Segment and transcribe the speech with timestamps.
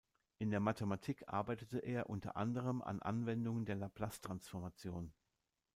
[0.39, 5.13] In der Mathematik arbeitete er unter anderem an Anwendungen der Laplace-Transformation.